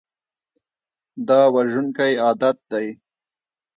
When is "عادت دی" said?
2.25-2.87